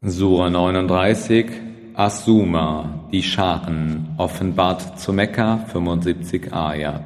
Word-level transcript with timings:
Sura 0.00 0.48
39 0.48 1.46
As-Suma, 1.94 3.08
die 3.10 3.24
Scharen, 3.24 4.10
offenbart 4.16 4.96
zu 4.96 5.12
Mekka 5.12 5.56
75 5.72 6.54
Ayat. 6.54 7.02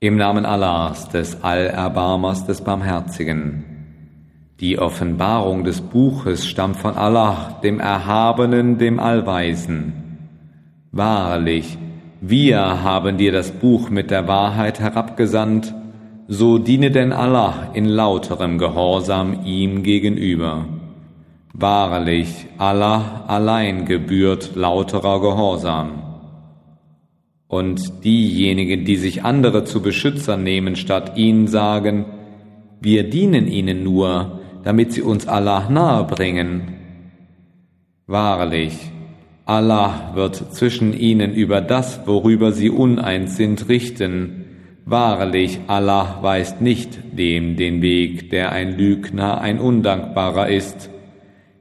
Im 0.00 0.16
Namen 0.16 0.46
Allahs, 0.46 1.10
des 1.10 1.44
Allerbarmers, 1.44 2.46
des 2.46 2.62
Barmherzigen. 2.62 3.66
Die 4.60 4.78
Offenbarung 4.78 5.62
des 5.64 5.82
Buches 5.82 6.48
stammt 6.48 6.76
von 6.76 6.96
Allah, 6.96 7.60
dem 7.62 7.80
Erhabenen, 7.80 8.78
dem 8.78 8.98
Allweisen. 8.98 9.92
Wahrlich, 10.90 11.76
wir 12.22 12.82
haben 12.82 13.18
dir 13.18 13.32
das 13.32 13.50
Buch 13.50 13.90
mit 13.90 14.10
der 14.10 14.26
Wahrheit 14.26 14.80
herabgesandt, 14.80 15.74
so 16.28 16.56
diene 16.56 16.90
denn 16.90 17.12
Allah 17.12 17.72
in 17.74 17.84
lauterem 17.84 18.56
Gehorsam 18.56 19.44
ihm 19.44 19.82
gegenüber. 19.82 20.77
Wahrlich, 21.52 22.46
Allah 22.58 23.24
allein 23.26 23.84
gebührt 23.84 24.54
lauterer 24.54 25.20
Gehorsam. 25.20 26.02
Und 27.48 28.04
diejenigen, 28.04 28.84
die 28.84 28.96
sich 28.96 29.24
andere 29.24 29.64
zu 29.64 29.80
Beschützern 29.80 30.42
nehmen, 30.42 30.76
statt 30.76 31.16
ihnen 31.16 31.46
sagen, 31.46 32.04
wir 32.80 33.08
dienen 33.08 33.48
ihnen 33.48 33.82
nur, 33.82 34.40
damit 34.62 34.92
sie 34.92 35.02
uns 35.02 35.26
Allah 35.26 35.68
nahe 35.70 36.04
bringen. 36.04 36.74
Wahrlich, 38.06 38.74
Allah 39.46 40.12
wird 40.14 40.36
zwischen 40.54 40.92
ihnen 40.92 41.32
über 41.32 41.62
das, 41.62 42.06
worüber 42.06 42.52
sie 42.52 42.68
uneins 42.68 43.36
sind, 43.36 43.68
richten. 43.70 44.44
Wahrlich, 44.84 45.60
Allah 45.68 46.18
weist 46.20 46.60
nicht 46.60 46.98
dem 47.12 47.56
den 47.56 47.80
Weg, 47.80 48.28
der 48.30 48.52
ein 48.52 48.76
Lügner, 48.76 49.40
ein 49.40 49.58
Undankbarer 49.58 50.48
ist. 50.48 50.90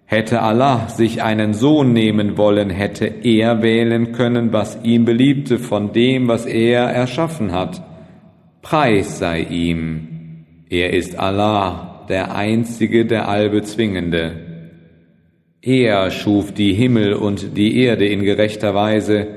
Hätte 0.09 0.41
Allah 0.41 0.87
sich 0.87 1.21
einen 1.21 1.53
Sohn 1.53 1.91
nehmen 1.91 2.37
wollen, 2.37 2.69
hätte 2.69 3.07
er 3.23 3.61
wählen 3.61 4.13
können, 4.13 4.53
was 4.53 4.79
ihm 4.83 5.03
beliebte 5.03 5.59
von 5.59 5.91
dem, 5.91 6.29
was 6.29 6.45
er 6.45 6.83
erschaffen 6.83 7.51
hat. 7.51 7.81
Preis 8.61 9.19
sei 9.19 9.41
ihm. 9.41 10.45
Er 10.69 10.93
ist 10.93 11.19
Allah, 11.19 12.05
der 12.07 12.33
Einzige, 12.33 13.05
der 13.05 13.27
Allbezwingende. 13.27 14.31
Er 15.61 16.09
schuf 16.09 16.53
die 16.53 16.73
Himmel 16.73 17.11
und 17.11 17.57
die 17.57 17.77
Erde 17.77 18.07
in 18.07 18.23
gerechter 18.23 18.73
Weise. 18.73 19.27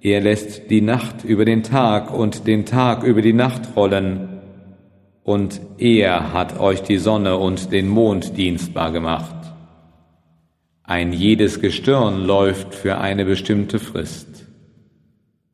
Er 0.00 0.22
lässt 0.22 0.70
die 0.70 0.80
Nacht 0.80 1.22
über 1.22 1.44
den 1.44 1.62
Tag 1.62 2.10
und 2.18 2.46
den 2.46 2.64
Tag 2.64 3.02
über 3.02 3.20
die 3.20 3.34
Nacht 3.34 3.76
rollen. 3.76 4.40
Und 5.22 5.60
er 5.76 6.32
hat 6.32 6.58
euch 6.58 6.82
die 6.82 6.96
Sonne 6.96 7.36
und 7.36 7.72
den 7.72 7.88
Mond 7.88 8.38
dienstbar 8.38 8.90
gemacht. 8.90 9.41
Ein 10.92 11.14
jedes 11.14 11.62
Gestirn 11.62 12.26
läuft 12.26 12.74
für 12.74 12.98
eine 12.98 13.24
bestimmte 13.24 13.78
Frist. 13.78 14.44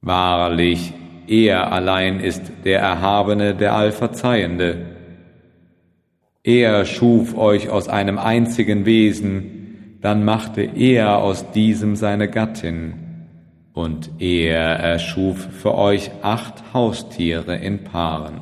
Wahrlich, 0.00 0.92
er 1.28 1.70
allein 1.70 2.18
ist 2.18 2.42
der 2.64 2.80
Erhabene, 2.80 3.54
der 3.54 3.76
Allverzeihende. 3.76 4.86
Er 6.42 6.84
schuf 6.86 7.38
euch 7.38 7.68
aus 7.68 7.88
einem 7.88 8.18
einzigen 8.18 8.84
Wesen, 8.84 9.98
dann 10.00 10.24
machte 10.24 10.62
er 10.62 11.18
aus 11.18 11.52
diesem 11.52 11.94
seine 11.94 12.28
Gattin, 12.28 12.94
und 13.74 14.10
er 14.18 14.58
erschuf 14.58 15.46
für 15.52 15.76
euch 15.76 16.10
acht 16.20 16.74
Haustiere 16.74 17.54
in 17.54 17.84
Paaren. 17.84 18.40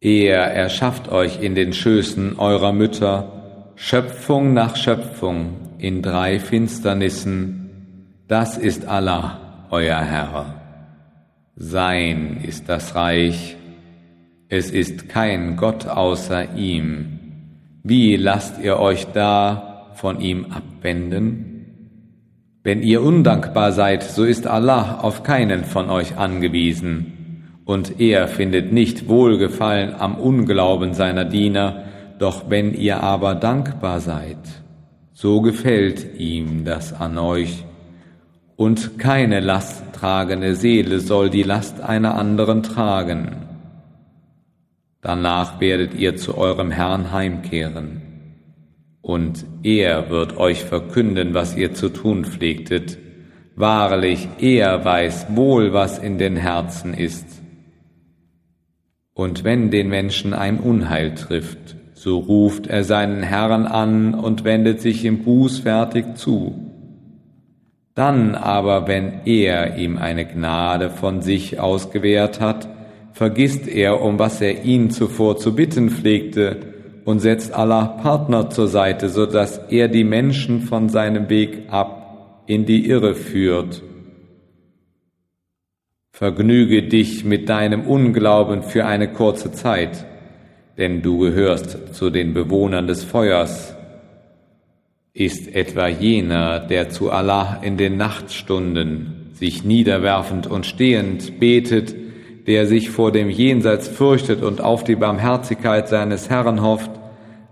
Er 0.00 0.42
erschafft 0.42 1.10
euch 1.10 1.42
in 1.42 1.56
den 1.56 1.72
Schößen 1.72 2.38
eurer 2.38 2.72
Mütter, 2.72 3.43
Schöpfung 3.76 4.54
nach 4.54 4.76
Schöpfung 4.76 5.56
in 5.78 6.00
drei 6.00 6.38
Finsternissen, 6.38 8.16
das 8.28 8.56
ist 8.56 8.86
Allah, 8.86 9.66
euer 9.70 9.98
Herr. 9.98 10.62
Sein 11.56 12.38
ist 12.42 12.68
das 12.68 12.94
Reich, 12.94 13.56
es 14.48 14.70
ist 14.70 15.08
kein 15.08 15.56
Gott 15.56 15.88
außer 15.88 16.54
ihm. 16.54 17.18
Wie 17.82 18.14
lasst 18.14 18.62
ihr 18.62 18.78
euch 18.78 19.06
da 19.12 19.90
von 19.94 20.20
ihm 20.20 20.46
abwenden? 20.50 21.50
Wenn 22.62 22.80
ihr 22.80 23.02
undankbar 23.02 23.72
seid, 23.72 24.04
so 24.04 24.24
ist 24.24 24.46
Allah 24.46 25.00
auf 25.00 25.24
keinen 25.24 25.64
von 25.64 25.90
euch 25.90 26.16
angewiesen, 26.16 27.50
und 27.64 28.00
er 28.00 28.28
findet 28.28 28.72
nicht 28.72 29.08
Wohlgefallen 29.08 29.94
am 29.98 30.14
Unglauben 30.14 30.94
seiner 30.94 31.24
Diener, 31.24 31.84
doch 32.18 32.50
wenn 32.50 32.74
ihr 32.74 33.02
aber 33.02 33.34
dankbar 33.34 34.00
seid, 34.00 34.38
so 35.12 35.40
gefällt 35.40 36.18
ihm 36.18 36.64
das 36.64 36.92
an 36.92 37.18
euch. 37.18 37.64
Und 38.56 38.98
keine 38.98 39.40
lasttragende 39.40 40.54
Seele 40.54 41.00
soll 41.00 41.30
die 41.30 41.42
Last 41.42 41.80
einer 41.80 42.14
anderen 42.14 42.62
tragen. 42.62 43.36
Danach 45.00 45.60
werdet 45.60 45.94
ihr 45.94 46.16
zu 46.16 46.36
eurem 46.36 46.70
Herrn 46.70 47.12
heimkehren. 47.12 48.02
Und 49.02 49.44
er 49.62 50.08
wird 50.08 50.38
euch 50.38 50.64
verkünden, 50.64 51.34
was 51.34 51.56
ihr 51.56 51.74
zu 51.74 51.90
tun 51.90 52.24
pflegtet. 52.24 52.96
Wahrlich, 53.54 54.28
er 54.38 54.84
weiß 54.84 55.26
wohl, 55.36 55.72
was 55.72 55.98
in 55.98 56.16
den 56.18 56.36
Herzen 56.36 56.94
ist. 56.94 57.26
Und 59.12 59.44
wenn 59.44 59.70
den 59.70 59.88
Menschen 59.88 60.32
ein 60.32 60.58
Unheil 60.58 61.14
trifft, 61.14 61.76
so 62.04 62.18
ruft 62.18 62.66
er 62.66 62.84
seinen 62.84 63.22
Herrn 63.22 63.64
an 63.64 64.12
und 64.12 64.44
wendet 64.44 64.82
sich 64.82 65.06
ihm 65.06 65.24
bußfertig 65.24 66.16
zu. 66.16 66.54
Dann 67.94 68.34
aber, 68.34 68.86
wenn 68.86 69.22
er 69.24 69.78
ihm 69.78 69.96
eine 69.96 70.26
Gnade 70.26 70.90
von 70.90 71.22
sich 71.22 71.58
ausgewährt 71.58 72.42
hat, 72.42 72.68
vergisst 73.12 73.66
er, 73.66 74.02
um 74.02 74.18
was 74.18 74.42
er 74.42 74.64
ihn 74.64 74.90
zuvor 74.90 75.38
zu 75.38 75.56
bitten 75.56 75.88
pflegte, 75.88 76.74
und 77.06 77.20
setzt 77.20 77.54
Allah 77.54 77.86
Partner 77.86 78.50
zur 78.50 78.68
Seite, 78.68 79.08
so 79.08 79.24
dass 79.24 79.56
er 79.70 79.88
die 79.88 80.04
Menschen 80.04 80.60
von 80.60 80.90
seinem 80.90 81.30
Weg 81.30 81.70
ab 81.70 82.42
in 82.46 82.66
die 82.66 82.86
Irre 82.86 83.14
führt. 83.14 83.82
Vergnüge 86.12 86.82
dich 86.82 87.24
mit 87.24 87.48
deinem 87.48 87.86
Unglauben 87.86 88.62
für 88.62 88.84
eine 88.84 89.10
kurze 89.10 89.52
Zeit 89.52 90.04
denn 90.76 91.02
du 91.02 91.18
gehörst 91.18 91.94
zu 91.94 92.10
den 92.10 92.34
Bewohnern 92.34 92.86
des 92.86 93.04
Feuers. 93.04 93.76
Ist 95.12 95.54
etwa 95.54 95.86
jener, 95.86 96.60
der 96.60 96.88
zu 96.88 97.10
Allah 97.10 97.60
in 97.62 97.76
den 97.76 97.96
Nachtstunden 97.96 99.30
sich 99.32 99.64
niederwerfend 99.64 100.46
und 100.46 100.66
stehend 100.66 101.38
betet, 101.38 101.94
der 102.46 102.66
sich 102.66 102.90
vor 102.90 103.12
dem 103.12 103.30
Jenseits 103.30 103.88
fürchtet 103.88 104.42
und 104.42 104.60
auf 104.60 104.84
die 104.84 104.96
Barmherzigkeit 104.96 105.88
seines 105.88 106.30
Herrn 106.30 106.62
hofft, 106.62 106.90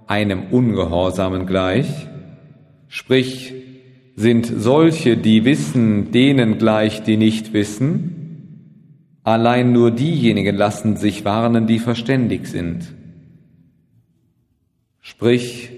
einem 0.06 0.44
Ungehorsamen 0.50 1.46
gleich? 1.46 1.86
Sprich, 2.88 3.54
sind 4.16 4.46
solche, 4.46 5.16
die 5.16 5.44
wissen, 5.44 6.10
denen 6.10 6.58
gleich, 6.58 7.02
die 7.02 7.16
nicht 7.16 7.52
wissen? 7.52 8.22
Allein 9.22 9.72
nur 9.72 9.92
diejenigen 9.92 10.56
lassen 10.56 10.96
sich 10.96 11.24
warnen, 11.24 11.66
die 11.66 11.78
verständig 11.78 12.48
sind. 12.48 12.92
Sprich, 15.04 15.70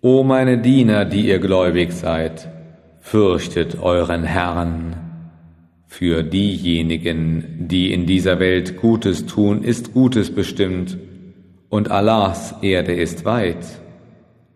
O 0.00 0.22
meine 0.22 0.56
Diener, 0.56 1.04
die 1.04 1.28
ihr 1.28 1.38
gläubig 1.38 1.92
seid, 1.92 2.48
fürchtet 2.98 3.78
euren 3.78 4.24
Herrn. 4.24 4.96
Für 5.86 6.22
diejenigen, 6.22 7.68
die 7.68 7.92
in 7.92 8.06
dieser 8.06 8.40
Welt 8.40 8.78
Gutes 8.78 9.26
tun, 9.26 9.62
ist 9.62 9.92
Gutes 9.92 10.34
bestimmt, 10.34 10.96
und 11.68 11.90
Allahs 11.90 12.54
Erde 12.62 12.94
ist 12.94 13.26
weit. 13.26 13.66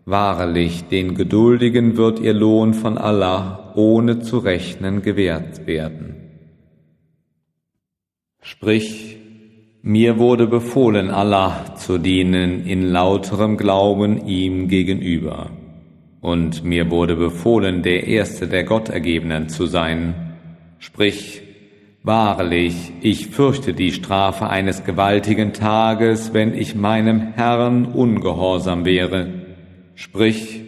Wahrlich, 0.05 0.85
den 0.85 1.13
Geduldigen 1.13 1.95
wird 1.95 2.19
ihr 2.19 2.33
Lohn 2.33 2.73
von 2.73 2.97
Allah 2.97 3.73
ohne 3.75 4.21
zu 4.21 4.39
rechnen 4.39 5.03
gewährt 5.03 5.67
werden. 5.67 6.15
Sprich, 8.41 9.17
mir 9.85 10.17
wurde 10.17 10.47
befohlen, 10.47 11.11
Allah 11.11 11.75
zu 11.75 11.97
dienen 11.97 12.65
in 12.65 12.83
lauterem 12.83 13.57
Glauben 13.57 14.25
ihm 14.25 14.69
gegenüber. 14.69 15.49
Und 16.21 16.63
mir 16.63 16.89
wurde 16.89 17.17
befohlen, 17.17 17.83
der 17.83 18.07
Erste 18.07 18.47
der 18.47 18.63
Gottergebenen 18.63 19.49
zu 19.49 19.65
sein. 19.65 20.37
Sprich, 20.79 21.41
wahrlich, 22.01 22.93
ich 23.01 23.27
fürchte 23.27 23.73
die 23.73 23.91
Strafe 23.91 24.49
eines 24.49 24.85
gewaltigen 24.85 25.51
Tages, 25.51 26.33
wenn 26.33 26.53
ich 26.57 26.75
meinem 26.75 27.33
Herrn 27.33 27.83
ungehorsam 27.83 28.85
wäre. 28.85 29.27
Sprich, 29.95 30.61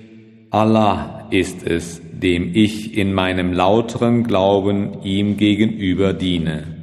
Allah 0.49 1.29
ist 1.31 1.65
es, 1.65 2.01
dem 2.11 2.51
ich 2.53 2.97
in 2.97 3.13
meinem 3.13 3.53
lauteren 3.53 4.25
Glauben 4.25 5.03
ihm 5.03 5.37
gegenüber 5.37 6.11
diene 6.11 6.74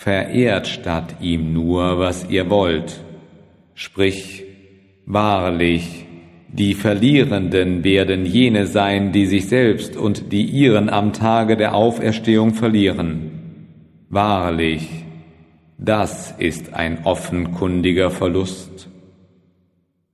verehrt 0.00 0.66
statt 0.66 1.16
ihm 1.20 1.52
nur, 1.52 1.98
was 1.98 2.30
ihr 2.30 2.48
wollt. 2.48 3.04
Sprich, 3.74 4.44
wahrlich, 5.04 6.06
Die 6.52 6.74
Verlierenden 6.74 7.84
werden 7.84 8.24
jene 8.26 8.66
sein, 8.66 9.12
die 9.12 9.26
sich 9.26 9.46
selbst 9.46 9.96
und 9.96 10.32
die 10.32 10.42
ihren 10.42 10.88
am 10.88 11.12
Tage 11.12 11.56
der 11.56 11.74
Auferstehung 11.74 12.54
verlieren. 12.54 13.30
Wahrlich, 14.08 14.88
das 15.78 16.34
ist 16.38 16.72
ein 16.72 17.04
offenkundiger 17.04 18.10
Verlust. 18.10 18.88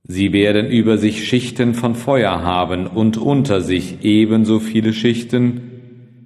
Sie 0.03 0.31
werden 0.31 0.67
über 0.67 0.97
sich 0.97 1.27
Schichten 1.27 1.73
von 1.73 1.95
Feuer 1.95 2.43
haben 2.43 2.87
und 2.87 3.17
unter 3.17 3.61
sich 3.61 4.03
ebenso 4.03 4.59
viele 4.59 4.93
Schichten. 4.93 5.61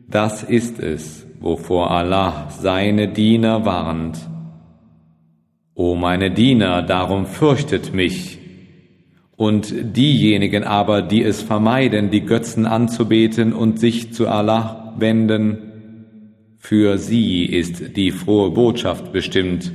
Das 0.09 0.43
ist 0.43 0.79
es, 0.79 1.25
wovor 1.41 1.91
Allah 1.91 2.47
seine 2.49 3.09
Diener 3.09 3.65
warnt. 3.65 4.17
O 5.73 5.95
meine 5.95 6.31
Diener, 6.31 6.83
darum 6.83 7.25
fürchtet 7.25 7.93
mich, 7.93 8.37
und 9.41 9.73
diejenigen 9.97 10.63
aber, 10.63 11.01
die 11.01 11.23
es 11.23 11.41
vermeiden, 11.41 12.11
die 12.11 12.21
Götzen 12.27 12.67
anzubeten 12.67 13.53
und 13.53 13.79
sich 13.79 14.13
zu 14.13 14.27
Allah 14.27 14.93
wenden, 14.99 15.57
für 16.59 16.99
sie 16.99 17.45
ist 17.45 17.97
die 17.97 18.11
frohe 18.11 18.51
Botschaft 18.51 19.11
bestimmt. 19.11 19.71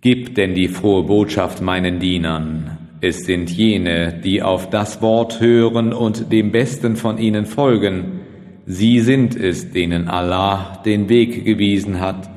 Gib 0.00 0.36
denn 0.36 0.54
die 0.54 0.68
frohe 0.68 1.02
Botschaft 1.02 1.60
meinen 1.60 1.98
Dienern. 1.98 2.78
Es 3.00 3.24
sind 3.24 3.50
jene, 3.50 4.20
die 4.22 4.42
auf 4.42 4.70
das 4.70 5.02
Wort 5.02 5.40
hören 5.40 5.92
und 5.92 6.30
dem 6.30 6.52
Besten 6.52 6.94
von 6.94 7.18
ihnen 7.18 7.46
folgen. 7.46 8.20
Sie 8.66 9.00
sind 9.00 9.34
es, 9.34 9.70
denen 9.72 10.08
Allah 10.08 10.80
den 10.84 11.08
Weg 11.08 11.44
gewiesen 11.44 12.00
hat, 12.00 12.30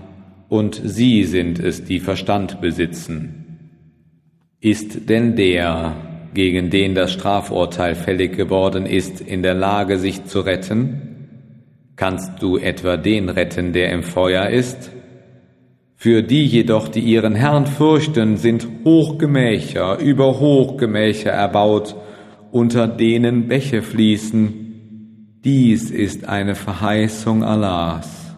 und 0.50 0.80
sie 0.83 1.24
sind 1.24 1.60
es, 1.60 1.83
die 1.83 2.00
Verstand 2.00 2.62
besitzen. 2.62 3.45
Ist 4.60 5.10
denn 5.10 5.36
der, 5.36 5.95
gegen 6.33 6.69
den 6.69 6.95
das 6.95 7.12
Strafurteil 7.12 7.95
fällig 7.95 8.36
geworden 8.36 8.86
ist, 8.86 9.22
in 9.22 9.44
der 9.44 9.54
Lage, 9.54 9.98
sich 9.98 10.25
zu 10.25 10.42
retten? 10.42 11.06
Kannst 11.95 12.42
du 12.42 12.57
etwa 12.57 12.98
den 12.98 13.30
retten, 13.30 13.74
der 13.74 13.92
im 13.92 14.04
Feuer 14.04 14.50
ist? 14.50 14.92
Für 15.95 16.24
die 16.24 16.45
jedoch, 16.45 16.88
die 16.88 17.00
ihren 17.00 17.36
Herrn 17.36 17.68
fürchten, 17.68 18.38
sind 18.38 18.68
Hochgemächer 18.83 20.00
über 20.00 20.39
Hochgemächer 20.39 21.31
erbaut, 21.31 21.95
unter 22.51 22.88
denen 22.88 23.48
Bäche 23.48 23.81
fließen. 23.81 24.65
Dies 25.45 25.92
ist 25.92 26.27
eine 26.27 26.56
Verheißung 26.56 27.44
Allahs. 27.44 28.36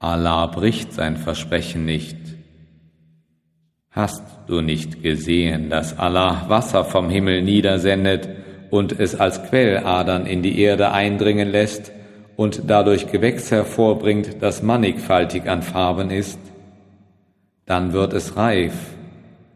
Allah 0.00 0.46
bricht 0.46 0.92
sein 0.92 1.16
Versprechen 1.16 1.84
nicht. 1.84 2.16
Hast 3.92 4.24
du 4.48 4.60
nicht 4.60 5.00
gesehen, 5.00 5.70
dass 5.70 5.96
Allah 5.96 6.46
Wasser 6.48 6.84
vom 6.84 7.08
Himmel 7.08 7.42
niedersendet 7.42 8.28
und 8.70 8.98
es 8.98 9.14
als 9.14 9.44
Quelladern 9.44 10.26
in 10.26 10.42
die 10.42 10.58
Erde 10.60 10.90
eindringen 10.90 11.52
lässt 11.52 11.92
und 12.34 12.62
dadurch 12.66 13.12
Gewächs 13.12 13.52
hervorbringt, 13.52 14.42
das 14.42 14.60
mannigfaltig 14.60 15.48
an 15.48 15.62
Farben 15.62 16.10
ist? 16.10 16.40
Dann 17.64 17.92
wird 17.92 18.12
es 18.12 18.36
reif 18.36 18.74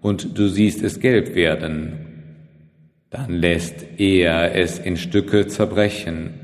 und 0.01 0.39
du 0.39 0.47
siehst 0.47 0.85
es 0.85 1.01
gelb 1.01 1.35
werden. 1.35 2.07
Dann 3.11 3.31
lässt 3.31 3.85
er 3.99 4.55
es 4.55 4.79
in 4.79 4.97
Stücke 4.97 5.49
zerbrechen. 5.49 6.39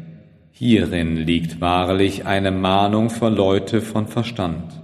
Hierin 0.60 1.14
liegt 1.14 1.60
wahrlich 1.60 2.26
eine 2.26 2.50
Mahnung 2.50 3.10
für 3.10 3.28
Leute 3.28 3.80
von 3.80 4.08
Verstand. 4.08 4.82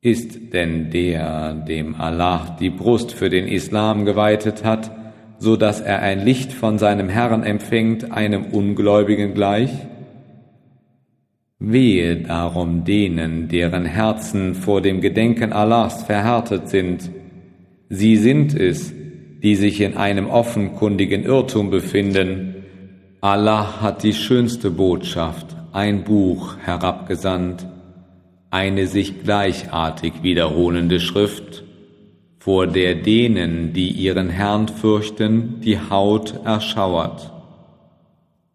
Ist 0.00 0.52
denn 0.52 0.90
der, 0.90 1.54
dem 1.54 1.96
Allah 1.96 2.56
die 2.60 2.70
Brust 2.70 3.10
für 3.10 3.30
den 3.30 3.48
Islam 3.48 4.04
geweitet 4.04 4.62
hat, 4.62 4.92
so 5.40 5.56
dass 5.56 5.80
er 5.80 6.02
ein 6.02 6.24
Licht 6.24 6.52
von 6.52 6.78
seinem 6.78 7.08
Herrn 7.08 7.42
empfängt, 7.42 8.12
einem 8.12 8.44
Ungläubigen 8.44 9.34
gleich? 9.34 9.72
Wehe 11.58 12.14
darum 12.14 12.84
denen, 12.84 13.48
deren 13.48 13.84
Herzen 13.84 14.54
vor 14.54 14.80
dem 14.82 15.00
Gedenken 15.00 15.52
Allahs 15.52 16.04
verhärtet 16.04 16.68
sind. 16.68 17.10
Sie 17.88 18.16
sind 18.16 18.54
es, 18.54 18.94
die 19.42 19.56
sich 19.56 19.80
in 19.80 19.96
einem 19.96 20.28
offenkundigen 20.30 21.24
Irrtum 21.24 21.70
befinden. 21.70 22.51
Allah 23.24 23.80
hat 23.80 24.02
die 24.02 24.14
schönste 24.14 24.72
Botschaft, 24.72 25.46
ein 25.70 26.02
Buch 26.02 26.56
herabgesandt, 26.58 27.64
eine 28.50 28.88
sich 28.88 29.22
gleichartig 29.22 30.24
wiederholende 30.24 30.98
Schrift, 30.98 31.62
vor 32.40 32.66
der 32.66 32.96
denen, 32.96 33.72
die 33.74 33.90
ihren 33.90 34.28
Herrn 34.28 34.66
fürchten, 34.66 35.60
die 35.60 35.78
Haut 35.78 36.34
erschauert. 36.44 37.30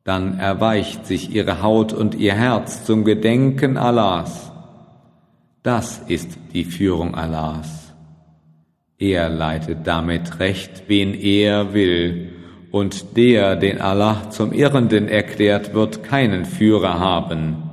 Dann 0.04 0.38
erweicht 0.38 1.06
sich 1.06 1.34
ihre 1.34 1.62
Haut 1.62 1.94
und 1.94 2.16
ihr 2.16 2.34
Herz 2.34 2.84
zum 2.84 3.06
Gedenken 3.06 3.78
Allahs. 3.78 4.52
Das 5.64 6.00
ist 6.08 6.38
die 6.54 6.66
Führung 6.66 7.16
Allahs. 7.16 7.94
Er 8.98 9.30
leitet 9.30 9.88
damit 9.88 10.42
recht, 10.42 10.84
wen 10.88 11.14
er 11.14 11.74
will, 11.74 12.27
und 12.72 13.18
der, 13.18 13.56
den 13.56 13.80
Allah 13.80 14.30
zum 14.30 14.52
Irrenden 14.52 15.08
erklärt, 15.08 15.74
wird 15.74 16.04
keinen 16.04 16.46
Führer 16.46 17.00
haben. 17.00 17.64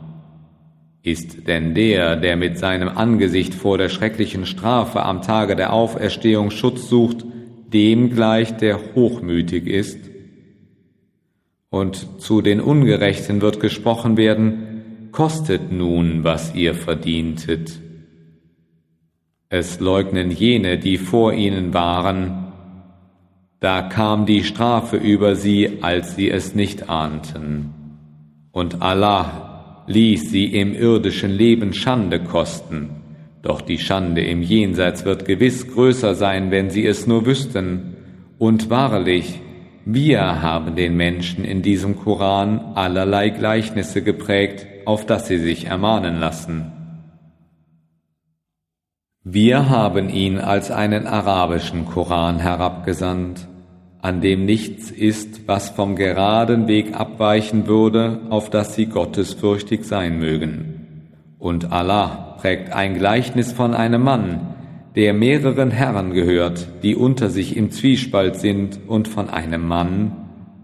Ist 1.02 1.46
denn 1.46 1.74
der, 1.74 2.16
der 2.16 2.36
mit 2.36 2.58
seinem 2.58 2.88
Angesicht 2.88 3.54
vor 3.54 3.76
der 3.76 3.88
schrecklichen 3.88 4.46
Strafe 4.46 5.02
am 5.02 5.20
Tage 5.20 5.56
der 5.56 5.72
Auferstehung 5.72 6.50
Schutz 6.50 6.88
sucht, 6.88 7.24
dem 7.72 8.10
gleich, 8.10 8.56
der 8.56 8.80
hochmütig 8.94 9.66
ist? 9.66 9.98
Und 11.68 12.22
zu 12.22 12.40
den 12.40 12.60
Ungerechten 12.60 13.42
wird 13.42 13.60
gesprochen 13.60 14.16
werden, 14.16 15.08
kostet 15.10 15.72
nun, 15.72 16.24
was 16.24 16.54
ihr 16.54 16.74
verdientet. 16.74 17.80
Es 19.48 19.78
leugnen 19.78 20.30
jene, 20.30 20.78
die 20.78 20.98
vor 20.98 21.32
ihnen 21.32 21.74
waren, 21.74 22.43
da 23.64 23.80
kam 23.80 24.26
die 24.26 24.44
Strafe 24.44 24.98
über 24.98 25.36
sie, 25.36 25.78
als 25.80 26.16
sie 26.16 26.30
es 26.30 26.54
nicht 26.54 26.90
ahnten. 26.90 27.72
Und 28.52 28.82
Allah 28.82 29.84
ließ 29.86 30.30
sie 30.30 30.44
im 30.44 30.74
irdischen 30.74 31.30
Leben 31.30 31.72
Schande 31.72 32.20
kosten, 32.20 32.90
doch 33.40 33.62
die 33.62 33.78
Schande 33.78 34.20
im 34.20 34.42
Jenseits 34.42 35.06
wird 35.06 35.24
gewiss 35.24 35.66
größer 35.66 36.14
sein, 36.14 36.50
wenn 36.50 36.68
sie 36.68 36.84
es 36.84 37.06
nur 37.06 37.24
wüssten. 37.24 37.96
Und 38.36 38.68
wahrlich, 38.68 39.40
wir 39.86 40.42
haben 40.42 40.76
den 40.76 40.94
Menschen 40.94 41.42
in 41.42 41.62
diesem 41.62 41.96
Koran 41.96 42.72
allerlei 42.74 43.30
Gleichnisse 43.30 44.02
geprägt, 44.02 44.66
auf 44.84 45.06
dass 45.06 45.26
sie 45.26 45.38
sich 45.38 45.68
ermahnen 45.68 46.20
lassen. 46.20 46.70
Wir 49.22 49.70
haben 49.70 50.10
ihn 50.10 50.36
als 50.36 50.70
einen 50.70 51.06
arabischen 51.06 51.86
Koran 51.86 52.40
herabgesandt 52.40 53.48
an 54.04 54.20
dem 54.20 54.44
nichts 54.44 54.90
ist, 54.90 55.48
was 55.48 55.70
vom 55.70 55.96
geraden 55.96 56.68
Weg 56.68 56.92
abweichen 56.92 57.66
würde, 57.66 58.20
auf 58.28 58.50
dass 58.50 58.74
sie 58.74 58.84
gottesfürchtig 58.84 59.84
sein 59.84 60.18
mögen. 60.18 61.06
Und 61.38 61.72
Allah 61.72 62.36
prägt 62.38 62.70
ein 62.74 62.98
Gleichnis 62.98 63.52
von 63.52 63.72
einem 63.72 64.02
Mann, 64.02 64.54
der 64.94 65.14
mehreren 65.14 65.70
Herren 65.70 66.12
gehört, 66.12 66.68
die 66.82 66.96
unter 66.96 67.30
sich 67.30 67.56
im 67.56 67.70
Zwiespalt 67.70 68.36
sind, 68.36 68.78
und 68.86 69.08
von 69.08 69.30
einem 69.30 69.66
Mann, 69.66 70.12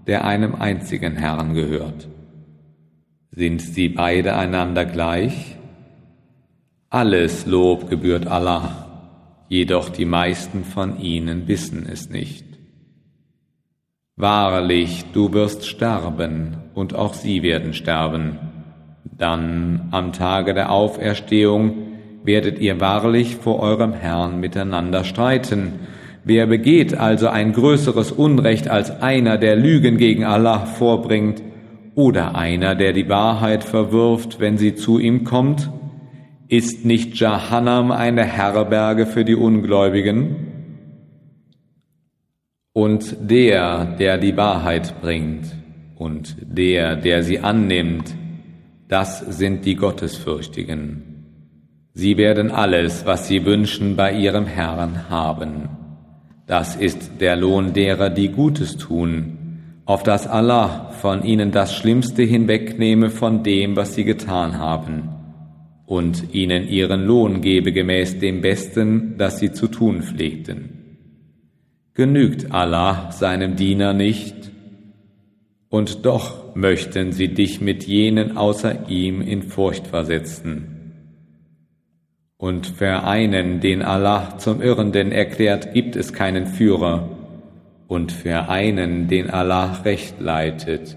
der 0.06 0.26
einem 0.26 0.56
einzigen 0.56 1.16
Herrn 1.16 1.54
gehört. 1.54 2.09
Sind 3.30 3.62
sie 3.62 3.88
beide 3.88 4.37
einander 4.37 4.85
gleich? 4.85 5.56
Alles 6.90 7.47
Lob 7.47 7.88
gebührt 7.88 8.26
Allah, 8.26 8.87
jedoch 9.49 9.88
die 9.88 10.04
meisten 10.04 10.62
von 10.62 11.00
ihnen 11.00 11.49
wissen 11.49 11.88
es 11.90 12.11
nicht. 12.11 12.50
Wahrlich, 14.21 15.07
du 15.15 15.33
wirst 15.33 15.67
sterben, 15.67 16.59
und 16.75 16.95
auch 16.95 17.15
sie 17.15 17.43
werden 17.43 17.73
sterben. 17.73 18.39
Dann 19.17 19.89
am 19.93 20.12
Tage 20.12 20.53
der 20.53 20.71
Auferstehung 20.71 21.73
werdet 22.23 22.59
ihr 22.59 22.81
wahrlich 22.81 23.37
vor 23.37 23.61
eurem 23.61 23.95
Herrn 23.95 24.39
miteinander 24.39 25.05
streiten. 25.05 25.73
Wer 26.23 26.47
begeht 26.47 26.93
also 26.93 27.29
ein 27.29 27.55
größeres 27.55 28.12
Unrecht 28.12 28.69
als 28.69 29.00
einer, 29.00 29.39
der 29.39 29.57
Lügen 29.57 29.97
gegen 29.97 30.25
Allah 30.25 30.67
vorbringt, 30.67 31.43
oder 31.95 32.37
einer, 32.37 32.75
der 32.75 32.93
die 32.93 33.09
Wahrheit 33.09 33.65
verwirft, 33.65 34.39
wenn 34.39 34.59
sie 34.59 34.75
zu 34.75 34.99
ihm 34.99 35.25
kommt? 35.25 35.71
Ist 36.47 36.85
nicht 36.85 37.19
Jahannam 37.19 37.91
eine 37.91 38.25
Herberge 38.25 39.07
für 39.07 39.25
die 39.25 39.35
Ungläubigen? 39.35 40.50
Und 42.73 43.17
der, 43.21 43.85
der 43.99 44.19
die 44.19 44.37
Wahrheit 44.37 45.00
bringt 45.00 45.47
und 45.97 46.37
der, 46.41 46.95
der 46.95 47.25
sie 47.25 47.41
annimmt, 47.41 48.15
das 48.87 49.19
sind 49.19 49.65
die 49.65 49.75
Gottesfürchtigen. 49.75 51.11
Sie 51.95 52.17
werden 52.17 52.53
alles, 52.53 53.05
was 53.07 53.27
sie 53.27 53.45
wünschen, 53.45 53.97
bei 53.97 54.12
ihrem 54.12 54.47
Herrn 54.47 55.11
haben. 55.11 55.69
Das 56.47 56.77
ist 56.77 57.21
der 57.21 57.37
Lohn 57.37 57.73
derer, 57.73 58.09
die 58.09 58.29
Gutes 58.29 58.77
tun, 58.77 59.37
auf 59.85 60.05
dass 60.05 60.29
Allah 60.29 60.91
von 60.91 61.25
ihnen 61.25 61.50
das 61.50 61.75
Schlimmste 61.75 62.23
hinwegnehme 62.23 63.11
von 63.11 63.43
dem, 63.43 63.75
was 63.75 63.97
sie 63.97 64.05
getan 64.05 64.59
haben, 64.59 65.09
und 65.87 66.33
ihnen 66.33 66.69
ihren 66.69 67.05
Lohn 67.05 67.41
gebe 67.41 67.73
gemäß 67.73 68.21
dem 68.21 68.41
Besten, 68.41 69.17
das 69.19 69.41
sie 69.41 69.50
zu 69.50 69.67
tun 69.67 70.03
pflegten. 70.03 70.79
Genügt 72.00 72.50
Allah 72.50 73.12
seinem 73.12 73.57
Diener 73.57 73.92
nicht, 73.92 74.50
und 75.69 76.07
doch 76.07 76.57
möchten 76.57 77.12
sie 77.12 77.28
dich 77.28 77.61
mit 77.61 77.85
jenen 77.87 78.38
außer 78.38 78.88
ihm 78.88 79.21
in 79.21 79.42
Furcht 79.42 79.87
versetzen. 79.87 80.95
Und 82.38 82.66
für 82.66 83.04
einen, 83.04 83.61
den 83.61 83.83
Allah 83.83 84.38
zum 84.38 84.62
Irrenden 84.62 85.12
erklärt, 85.12 85.75
gibt 85.75 85.95
es 85.95 86.14
keinen 86.14 86.47
Führer, 86.47 87.07
und 87.87 88.12
für 88.12 88.49
einen, 88.49 89.07
den 89.09 89.28
Allah 89.28 89.83
recht 89.85 90.23
leitet, 90.23 90.97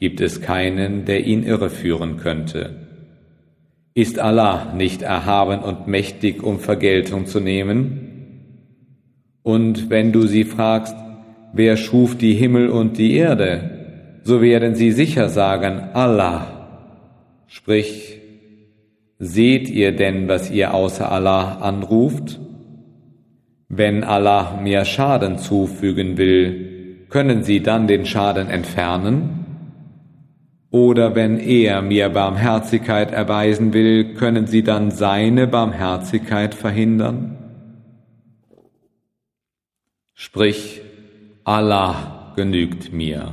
gibt 0.00 0.20
es 0.20 0.40
keinen, 0.40 1.04
der 1.04 1.26
ihn 1.28 1.44
irreführen 1.44 2.16
könnte. 2.16 2.88
Ist 3.94 4.18
Allah 4.18 4.74
nicht 4.74 5.02
erhaben 5.02 5.60
und 5.60 5.86
mächtig, 5.86 6.42
um 6.42 6.58
Vergeltung 6.58 7.26
zu 7.26 7.38
nehmen? 7.38 8.09
Und 9.42 9.90
wenn 9.90 10.12
du 10.12 10.26
sie 10.26 10.44
fragst, 10.44 10.94
wer 11.52 11.76
schuf 11.76 12.16
die 12.16 12.34
Himmel 12.34 12.68
und 12.68 12.98
die 12.98 13.14
Erde, 13.14 14.20
so 14.22 14.42
werden 14.42 14.74
sie 14.74 14.92
sicher 14.92 15.28
sagen, 15.28 15.90
Allah. 15.94 16.46
Sprich, 17.46 18.20
seht 19.18 19.68
ihr 19.70 19.92
denn, 19.92 20.28
was 20.28 20.50
ihr 20.50 20.74
außer 20.74 21.10
Allah 21.10 21.58
anruft? 21.58 22.38
Wenn 23.68 24.04
Allah 24.04 24.60
mir 24.62 24.84
Schaden 24.84 25.38
zufügen 25.38 26.16
will, 26.16 27.06
können 27.08 27.42
sie 27.42 27.60
dann 27.60 27.86
den 27.86 28.06
Schaden 28.06 28.48
entfernen? 28.48 29.40
Oder 30.70 31.16
wenn 31.16 31.40
er 31.40 31.82
mir 31.82 32.08
Barmherzigkeit 32.10 33.10
erweisen 33.10 33.72
will, 33.72 34.14
können 34.14 34.46
sie 34.46 34.62
dann 34.62 34.92
seine 34.92 35.48
Barmherzigkeit 35.48 36.54
verhindern? 36.54 37.39
Sprich, 40.22 40.82
Allah 41.44 42.34
genügt 42.36 42.92
mir. 42.92 43.32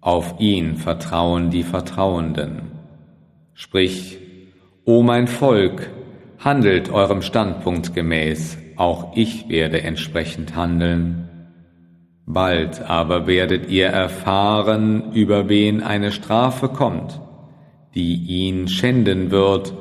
Auf 0.00 0.40
ihn 0.40 0.74
vertrauen 0.74 1.50
die 1.50 1.62
Vertrauenden. 1.62 2.72
Sprich, 3.52 4.18
O 4.84 5.04
mein 5.04 5.28
Volk, 5.28 5.88
handelt 6.40 6.90
eurem 6.90 7.22
Standpunkt 7.22 7.94
gemäß, 7.94 8.58
auch 8.74 9.12
ich 9.14 9.48
werde 9.48 9.82
entsprechend 9.82 10.56
handeln. 10.56 11.28
Bald 12.26 12.82
aber 12.82 13.28
werdet 13.28 13.70
ihr 13.70 13.86
erfahren, 13.86 15.12
über 15.12 15.48
wen 15.48 15.80
eine 15.80 16.10
Strafe 16.10 16.70
kommt, 16.70 17.20
die 17.94 18.16
ihn 18.16 18.66
schänden 18.66 19.30
wird 19.30 19.72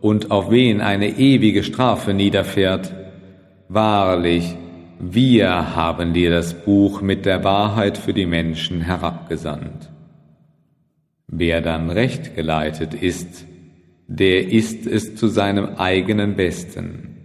und 0.00 0.30
auf 0.30 0.48
wen 0.52 0.80
eine 0.80 1.08
ewige 1.18 1.64
Strafe 1.64 2.14
niederfährt. 2.14 2.94
Wahrlich, 3.68 4.56
wir 4.98 5.76
haben 5.76 6.14
dir 6.14 6.30
das 6.30 6.54
Buch 6.54 7.02
mit 7.02 7.26
der 7.26 7.44
Wahrheit 7.44 7.98
für 7.98 8.14
die 8.14 8.24
Menschen 8.24 8.80
herabgesandt. 8.80 9.90
Wer 11.28 11.60
dann 11.60 11.90
recht 11.90 12.34
geleitet 12.34 12.94
ist, 12.94 13.46
der 14.06 14.50
ist 14.50 14.86
es 14.86 15.14
zu 15.14 15.28
seinem 15.28 15.76
eigenen 15.76 16.36
Besten. 16.36 17.16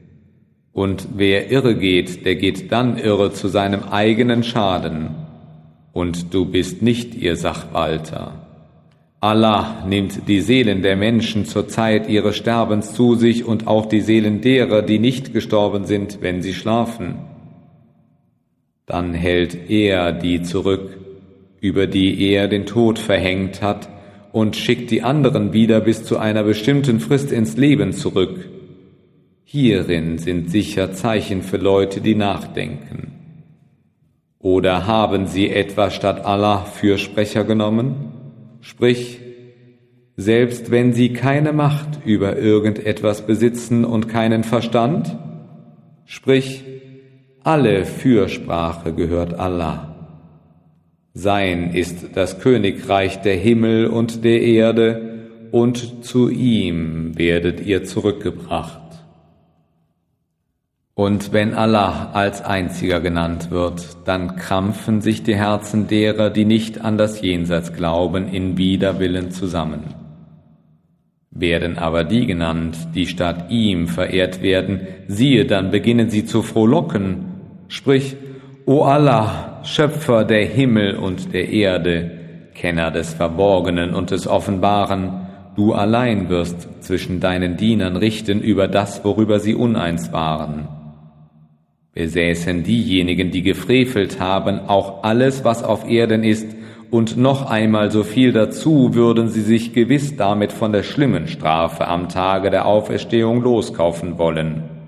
Und 0.73 1.09
wer 1.15 1.49
irre 1.49 1.75
geht, 1.75 2.25
der 2.25 2.35
geht 2.35 2.71
dann 2.71 2.97
irre 2.97 3.31
zu 3.31 3.47
seinem 3.47 3.83
eigenen 3.83 4.43
Schaden. 4.43 5.15
Und 5.93 6.33
du 6.33 6.45
bist 6.45 6.81
nicht 6.81 7.15
ihr 7.15 7.37
Sachwalter. 7.37 8.47
Allah 9.21 9.85
nimmt 9.87 10.27
die 10.27 10.41
Seelen 10.41 10.81
der 10.81 10.97
Menschen 10.97 11.45
zur 11.45 11.67
Zeit 11.67 12.09
ihres 12.09 12.35
Sterbens 12.35 12.93
zu 12.95 13.15
sich 13.15 13.45
und 13.45 13.67
auch 13.67 13.85
die 13.85 14.01
Seelen 14.01 14.41
derer, 14.41 14.81
die 14.81 14.99
nicht 14.99 15.31
gestorben 15.31 15.85
sind, 15.85 16.21
wenn 16.21 16.41
sie 16.41 16.53
schlafen 16.53 17.30
dann 18.85 19.13
hält 19.13 19.69
er 19.69 20.11
die 20.11 20.41
zurück, 20.41 20.97
über 21.59 21.87
die 21.87 22.31
er 22.31 22.47
den 22.47 22.65
Tod 22.65 22.99
verhängt 22.99 23.61
hat, 23.61 23.89
und 24.31 24.55
schickt 24.55 24.91
die 24.91 25.01
anderen 25.01 25.53
wieder 25.53 25.81
bis 25.81 26.03
zu 26.03 26.17
einer 26.17 26.43
bestimmten 26.43 26.99
Frist 26.99 27.31
ins 27.31 27.57
Leben 27.57 27.91
zurück. 27.91 28.49
Hierin 29.43 30.17
sind 30.17 30.49
sicher 30.49 30.93
Zeichen 30.93 31.41
für 31.41 31.57
Leute, 31.57 31.99
die 31.99 32.15
nachdenken. 32.15 33.11
Oder 34.39 34.87
haben 34.87 35.27
sie 35.27 35.49
etwa 35.49 35.91
statt 35.91 36.25
Allah 36.25 36.63
Fürsprecher 36.63 37.43
genommen? 37.43 38.11
Sprich, 38.61 39.19
selbst 40.15 40.71
wenn 40.71 40.93
sie 40.93 41.13
keine 41.13 41.51
Macht 41.51 41.99
über 42.05 42.37
irgendetwas 42.37 43.27
besitzen 43.27 43.85
und 43.85 44.07
keinen 44.07 44.43
Verstand? 44.43 45.17
Sprich, 46.05 46.63
alle 47.43 47.85
Fürsprache 47.85 48.93
gehört 48.93 49.33
Allah. 49.33 49.95
Sein 51.13 51.73
ist 51.73 52.15
das 52.15 52.39
Königreich 52.39 53.21
der 53.21 53.35
Himmel 53.35 53.87
und 53.87 54.23
der 54.23 54.41
Erde, 54.41 55.07
und 55.51 56.05
zu 56.05 56.29
ihm 56.29 57.17
werdet 57.17 57.59
ihr 57.65 57.83
zurückgebracht. 57.83 58.79
Und 60.93 61.33
wenn 61.33 61.53
Allah 61.53 62.11
als 62.13 62.41
einziger 62.41 63.01
genannt 63.01 63.51
wird, 63.51 63.97
dann 64.05 64.37
krampfen 64.37 65.01
sich 65.01 65.23
die 65.23 65.35
Herzen 65.35 65.87
derer, 65.87 66.29
die 66.29 66.45
nicht 66.45 66.79
an 66.79 66.97
das 66.97 67.21
Jenseits 67.21 67.73
glauben, 67.73 68.27
in 68.29 68.57
Widerwillen 68.57 69.31
zusammen. 69.31 69.95
Werden 71.31 71.77
aber 71.77 72.03
die 72.03 72.25
genannt, 72.25 72.77
die 72.93 73.07
statt 73.07 73.49
ihm 73.49 73.87
verehrt 73.87 74.41
werden, 74.41 74.81
siehe, 75.07 75.45
dann 75.45 75.71
beginnen 75.71 76.09
sie 76.09 76.25
zu 76.25 76.43
frohlocken, 76.43 77.30
Sprich, 77.71 78.17
O 78.65 78.83
Allah, 78.83 79.61
Schöpfer 79.63 80.25
der 80.25 80.45
Himmel 80.45 80.97
und 80.97 81.31
der 81.31 81.47
Erde, 81.47 82.11
Kenner 82.53 82.91
des 82.91 83.13
Verborgenen 83.13 83.93
und 83.93 84.11
des 84.11 84.27
Offenbaren, 84.27 85.25
du 85.55 85.71
allein 85.71 86.27
wirst 86.27 86.83
zwischen 86.83 87.21
deinen 87.21 87.55
Dienern 87.55 87.95
richten 87.95 88.41
über 88.41 88.67
das, 88.67 89.05
worüber 89.05 89.39
sie 89.39 89.55
uneins 89.55 90.11
waren. 90.11 90.67
Besäßen 91.93 92.63
diejenigen, 92.63 93.31
die 93.31 93.41
gefrevelt 93.41 94.19
haben, 94.19 94.59
auch 94.67 95.05
alles, 95.05 95.45
was 95.45 95.63
auf 95.63 95.89
Erden 95.89 96.25
ist, 96.25 96.53
und 96.89 97.15
noch 97.15 97.49
einmal 97.49 97.89
so 97.89 98.03
viel 98.03 98.33
dazu, 98.33 98.95
würden 98.95 99.29
sie 99.29 99.43
sich 99.43 99.71
gewiss 99.71 100.17
damit 100.17 100.51
von 100.51 100.73
der 100.73 100.83
schlimmen 100.83 101.29
Strafe 101.29 101.87
am 101.87 102.09
Tage 102.09 102.49
der 102.49 102.65
Auferstehung 102.65 103.41
loskaufen 103.41 104.17
wollen. 104.17 104.80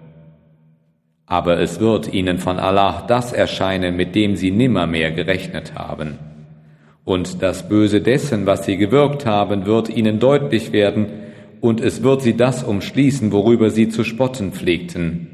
Aber 1.25 1.59
es 1.59 1.79
wird 1.79 2.13
ihnen 2.13 2.37
von 2.37 2.59
Allah 2.59 3.05
das 3.07 3.33
erscheinen, 3.33 3.95
mit 3.95 4.15
dem 4.15 4.35
sie 4.35 4.51
nimmermehr 4.51 5.11
gerechnet 5.11 5.73
haben. 5.75 6.19
Und 7.05 7.41
das 7.41 7.67
Böse 7.67 8.01
dessen, 8.01 8.45
was 8.45 8.65
sie 8.65 8.77
gewirkt 8.77 9.25
haben, 9.25 9.65
wird 9.65 9.89
ihnen 9.89 10.19
deutlich 10.19 10.71
werden, 10.71 11.07
und 11.59 11.79
es 11.79 12.03
wird 12.03 12.21
sie 12.21 12.35
das 12.35 12.61
umschließen, 12.63 13.31
worüber 13.31 13.69
sie 13.69 13.87
zu 13.87 14.03
spotten 14.03 14.51
pflegten. 14.51 15.27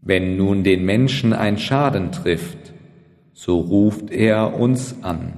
Wenn 0.00 0.36
nun 0.36 0.64
den 0.64 0.84
Menschen 0.84 1.34
ein 1.34 1.58
Schaden 1.58 2.12
trifft, 2.12 2.72
so 3.34 3.60
ruft 3.60 4.10
er 4.10 4.58
uns 4.58 4.96
an. 5.02 5.34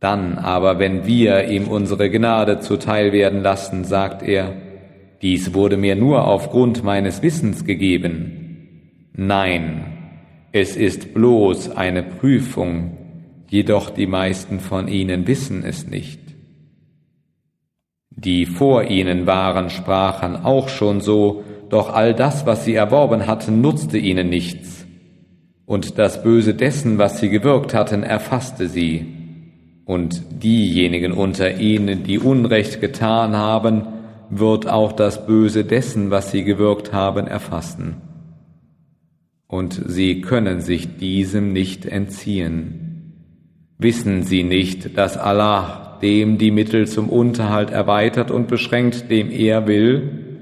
Dann 0.00 0.38
aber, 0.38 0.78
wenn 0.78 1.06
wir 1.06 1.48
ihm 1.48 1.68
unsere 1.68 2.10
Gnade 2.10 2.60
zuteil 2.60 3.12
werden 3.12 3.42
lassen, 3.42 3.84
sagt 3.84 4.22
er, 4.22 4.54
dies 5.22 5.54
wurde 5.54 5.76
mir 5.76 5.96
nur 5.96 6.26
aufgrund 6.26 6.84
meines 6.84 7.22
Wissens 7.22 7.64
gegeben. 7.64 9.10
Nein, 9.12 9.98
es 10.52 10.76
ist 10.76 11.12
bloß 11.12 11.70
eine 11.70 12.02
Prüfung, 12.02 12.96
jedoch 13.48 13.90
die 13.90 14.06
meisten 14.06 14.60
von 14.60 14.86
ihnen 14.88 15.26
wissen 15.26 15.64
es 15.64 15.88
nicht. 15.88 16.20
Die 18.10 18.46
vor 18.46 18.84
ihnen 18.84 19.26
waren, 19.26 19.70
sprachen 19.70 20.36
auch 20.36 20.68
schon 20.68 21.00
so, 21.00 21.44
doch 21.68 21.92
all 21.92 22.14
das, 22.14 22.46
was 22.46 22.64
sie 22.64 22.74
erworben 22.74 23.26
hatten, 23.26 23.60
nutzte 23.60 23.98
ihnen 23.98 24.28
nichts. 24.28 24.86
Und 25.66 25.98
das 25.98 26.22
Böse 26.22 26.54
dessen, 26.54 26.98
was 26.98 27.20
sie 27.20 27.28
gewirkt 27.28 27.74
hatten, 27.74 28.02
erfasste 28.02 28.68
sie. 28.68 29.06
Und 29.84 30.22
diejenigen 30.42 31.12
unter 31.12 31.58
ihnen, 31.58 32.04
die 32.04 32.18
Unrecht 32.18 32.80
getan 32.80 33.36
haben, 33.36 33.82
wird 34.30 34.68
auch 34.68 34.92
das 34.92 35.26
Böse 35.26 35.64
dessen, 35.64 36.10
was 36.10 36.30
sie 36.30 36.44
gewirkt 36.44 36.92
haben, 36.92 37.26
erfassen. 37.26 37.96
Und 39.46 39.82
sie 39.86 40.20
können 40.20 40.60
sich 40.60 40.96
diesem 40.96 41.52
nicht 41.52 41.86
entziehen. 41.86 43.14
Wissen 43.78 44.22
sie 44.22 44.42
nicht, 44.42 44.96
dass 44.98 45.16
Allah 45.16 45.98
dem 46.02 46.38
die 46.38 46.50
Mittel 46.50 46.86
zum 46.86 47.08
Unterhalt 47.08 47.70
erweitert 47.70 48.30
und 48.30 48.48
beschränkt, 48.48 49.10
dem 49.10 49.30
er 49.30 49.66
will? 49.66 50.36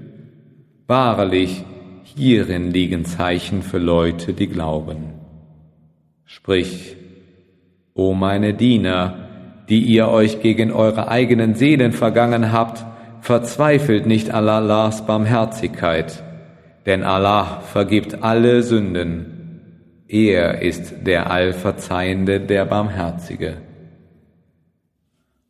Wahrlich, 0.86 1.64
hierin 2.02 2.70
liegen 2.70 3.04
Zeichen 3.04 3.62
für 3.62 3.78
Leute, 3.78 4.32
die 4.32 4.48
glauben. 4.48 5.14
Sprich, 6.24 6.96
O 7.94 8.12
meine 8.12 8.52
Diener, 8.52 9.28
die 9.68 9.80
ihr 9.80 10.08
euch 10.08 10.42
gegen 10.42 10.70
eure 10.70 11.08
eigenen 11.08 11.54
Seelen 11.54 11.92
vergangen 11.92 12.52
habt, 12.52 12.84
verzweifelt 13.26 14.06
nicht 14.06 14.32
Allahs 14.32 15.04
Barmherzigkeit, 15.04 16.22
denn 16.86 17.02
Allah 17.02 17.58
vergibt 17.60 18.22
alle 18.22 18.62
Sünden. 18.62 20.04
Er 20.06 20.62
ist 20.62 20.94
der 21.04 21.28
Allverzeihende, 21.28 22.38
der 22.38 22.66
Barmherzige. 22.66 23.56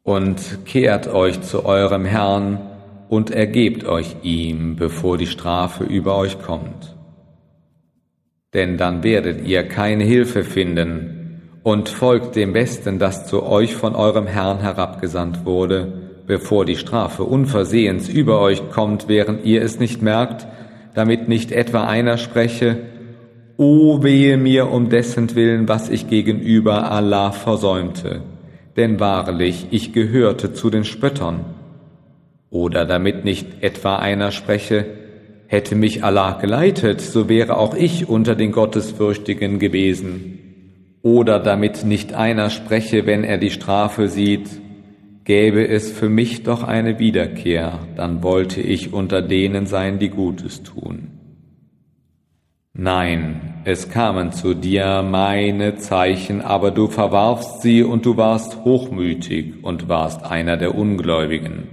Und 0.03 0.65
kehrt 0.65 1.07
euch 1.07 1.43
zu 1.43 1.67
eurem 1.67 2.07
Herrn, 2.07 2.61
und 3.09 3.31
ergebt 3.31 3.85
euch 3.85 4.17
ihm, 4.23 4.77
bevor 4.77 5.19
die 5.19 5.29
Strafe 5.29 5.85
über 5.85 6.17
euch 6.17 6.41
kommt. 6.41 6.97
Denn 8.55 8.79
dann 8.79 9.05
werdet 9.05 9.47
ihr 9.47 9.69
keine 9.69 10.03
Hilfe 10.03 10.45
finden 10.45 11.61
und 11.63 11.91
folgt 11.91 12.37
dem 12.37 12.55
Besten, 12.55 12.99
das 12.99 13.27
zu 13.27 13.45
euch 13.45 13.77
von 13.77 13.95
eurem 13.95 14.27
Herrn 14.27 14.61
herabgesandt 14.61 15.45
wurde, 15.45 16.06
bevor 16.27 16.65
die 16.65 16.77
Strafe 16.77 17.25
unversehens 17.25 18.09
über 18.09 18.41
euch 18.41 18.71
kommt, 18.71 19.09
während 19.09 19.45
ihr 19.45 19.63
es 19.63 19.79
nicht 19.79 20.03
merkt, 20.03 20.47
damit 20.95 21.29
nicht 21.29 21.53
etwa 21.53 21.85
einer 21.85 22.19
spreche, 22.19 22.79
O 23.59 24.03
wehe 24.03 24.37
mir 24.37 24.71
um 24.71 24.91
dessen 24.91 25.35
Willen, 25.35 25.67
was 25.67 25.89
ich 25.89 26.09
gegenüber 26.09 26.91
Allah 26.91 27.33
versäumte, 27.33 28.21
denn 28.77 29.01
wahrlich, 29.01 29.69
ich 29.71 29.95
gehörte 29.95 30.53
zu 30.53 30.69
den 30.69 30.85
Spöttern. 30.85 31.47
Oder 32.51 32.85
damit 32.85 33.25
nicht 33.25 33.63
etwa 33.63 33.97
einer 33.97 34.31
spreche, 34.31 34.85
hätte 35.47 35.75
mich 35.75 36.05
Allah 36.05 36.33
geleitet, 36.33 37.01
so 37.01 37.31
wäre 37.31 37.57
auch 37.57 37.75
ich 37.75 38.09
unter 38.09 38.35
den 38.35 38.53
Gottesfürchtigen 38.53 39.59
gewesen. 39.59 40.39
Oder 41.01 41.39
damit 41.41 41.85
nicht 41.85 42.13
einer 42.13 42.51
spreche, 42.51 43.07
wenn 43.07 43.25
er 43.25 43.39
die 43.39 43.51
Strafe 43.51 44.09
sieht, 44.09 44.49
gäbe 45.27 45.67
es 45.67 45.91
für 45.91 46.09
mich 46.09 46.45
doch 46.45 46.63
eine 46.63 46.99
Wiederkehr, 47.01 47.81
dann 47.97 48.23
wollte 48.23 48.61
ich 48.61 48.93
unter 48.93 49.21
denen 49.21 49.67
sein, 49.67 49.99
die 49.99 50.09
Gutes 50.09 50.63
tun. 50.63 51.09
Nein, 52.73 53.55
es 53.65 53.89
kamen 53.89 54.31
zu 54.33 54.55
dir 54.55 55.03
meine 55.03 55.77
Zeichen, 55.77 56.43
aber 56.43 56.71
du 56.71 56.87
verwarfst 56.87 57.61
sie 57.63 57.83
und 57.83 58.07
du 58.07 58.17
warst 58.17 58.65
hochmütig 58.65 59.65
und 59.65 59.89
warst 59.89 60.25
einer 60.25 60.57
der 60.57 60.77
Ungläubigen. 60.77 61.69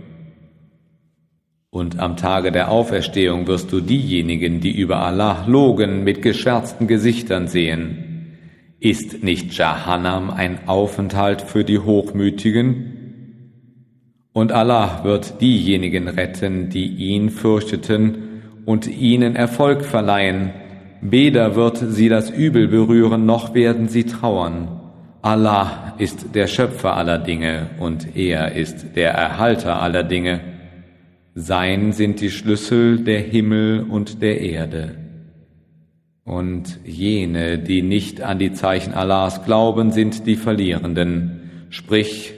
Und 1.69 1.99
am 1.99 2.17
Tage 2.17 2.51
der 2.51 2.71
Auferstehung 2.71 3.45
wirst 3.47 3.71
du 3.71 3.81
diejenigen, 3.81 4.61
die 4.61 4.71
über 4.71 4.99
Allah 4.99 5.45
logen, 5.47 6.03
mit 6.03 6.21
gescherzten 6.23 6.87
Gesichtern 6.87 7.47
sehen. 7.47 8.37
Ist 8.79 9.23
nicht 9.23 9.53
Jahannam 9.55 10.31
ein 10.31 10.67
Aufenthalt 10.67 11.41
für 11.41 11.63
die 11.63 11.79
Hochmütigen? 11.79 13.02
Und 14.33 14.51
Allah 14.51 15.03
wird 15.03 15.41
diejenigen 15.41 16.07
retten, 16.07 16.69
die 16.69 16.87
ihn 16.87 17.29
fürchteten 17.29 18.41
und 18.65 18.87
ihnen 18.87 19.35
Erfolg 19.35 19.85
verleihen. 19.85 20.51
Weder 21.01 21.55
wird 21.55 21.77
sie 21.77 22.09
das 22.09 22.31
Übel 22.31 22.67
berühren, 22.67 23.25
noch 23.27 23.53
werden 23.53 23.87
sie 23.87 24.05
trauern. 24.05 24.79
Allah 25.21 25.93
ist 25.99 26.33
der 26.33 26.47
Schöpfer 26.47 26.97
aller 26.97 27.19
Dinge 27.19 27.69
und 27.79 28.15
er 28.15 28.55
ist 28.55 28.95
der 28.95 29.11
Erhalter 29.11 29.81
aller 29.81 30.03
Dinge. 30.03 30.41
Sein 31.35 31.93
sind 31.93 32.19
die 32.19 32.31
Schlüssel 32.31 33.03
der 33.03 33.19
Himmel 33.19 33.85
und 33.87 34.21
der 34.21 34.41
Erde. 34.41 34.95
Und 36.25 36.79
jene, 36.85 37.59
die 37.59 37.81
nicht 37.81 38.21
an 38.21 38.39
die 38.39 38.53
Zeichen 38.53 38.93
Allahs 38.93 39.43
glauben, 39.43 39.91
sind 39.91 40.25
die 40.25 40.35
Verlierenden. 40.35 41.67
Sprich, 41.69 42.33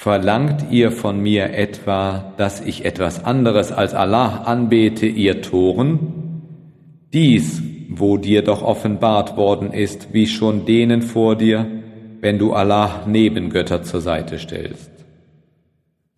verlangt 0.00 0.70
ihr 0.70 0.92
von 0.92 1.20
mir 1.20 1.52
etwa, 1.52 2.32
dass 2.36 2.60
ich 2.60 2.84
etwas 2.84 3.24
anderes 3.24 3.70
als 3.70 3.92
Allah 3.94 4.44
anbete, 4.44 5.06
ihr 5.06 5.42
Toren? 5.42 6.42
Dies, 7.12 7.62
wo 7.90 8.16
dir 8.16 8.42
doch 8.42 8.62
offenbart 8.62 9.36
worden 9.36 9.72
ist, 9.72 10.14
wie 10.14 10.26
schon 10.26 10.64
denen 10.64 11.02
vor 11.02 11.36
dir, 11.36 11.66
wenn 12.20 12.38
du 12.38 12.52
Allah 12.52 13.04
Nebengötter 13.06 13.82
zur 13.82 14.00
Seite 14.00 14.38
stellst 14.38 14.90